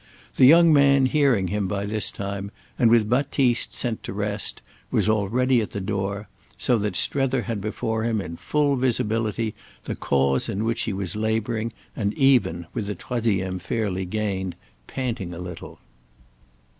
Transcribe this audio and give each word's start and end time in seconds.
The 0.35 0.45
young 0.47 0.73
man, 0.73 1.05
hearing 1.05 1.49
him 1.49 1.67
by 1.67 1.85
this 1.85 2.09
time, 2.09 2.49
and 2.79 2.89
with 2.89 3.07
Baptiste 3.07 3.75
sent 3.75 4.01
to 4.01 4.13
rest, 4.13 4.63
was 4.89 5.07
already 5.07 5.61
at 5.61 5.73
the 5.73 5.79
door; 5.79 6.27
so 6.57 6.79
that 6.79 6.95
Strether 6.95 7.43
had 7.43 7.61
before 7.61 8.01
him 8.01 8.19
in 8.19 8.37
full 8.37 8.75
visibility 8.77 9.53
the 9.83 9.93
cause 9.93 10.49
in 10.49 10.63
which 10.65 10.85
he 10.89 10.91
was 10.93 11.15
labouring 11.15 11.71
and 11.95 12.15
even, 12.15 12.65
with 12.73 12.87
the 12.87 12.95
troisième 12.95 13.61
fairly 13.61 14.05
gained, 14.05 14.55
panting 14.87 15.35
a 15.35 15.39
little. 15.39 15.77